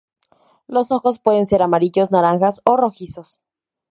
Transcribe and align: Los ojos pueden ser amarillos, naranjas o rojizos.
Los 0.65 0.91
ojos 0.91 1.19
pueden 1.19 1.45
ser 1.45 1.61
amarillos, 1.61 2.09
naranjas 2.09 2.61
o 2.65 2.75
rojizos. 2.75 3.39